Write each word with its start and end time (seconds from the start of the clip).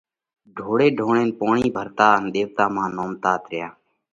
ڍوڙي 0.55 0.87
ڍوڙينَ 0.97 1.27
پوڻِي 1.39 1.65
ڀرتا 1.75 2.07
ان 2.17 2.23
ۮيوَتا 2.33 2.65
مانه 2.75 2.93
نومتات 2.97 3.41
ريا۔ 3.51 3.67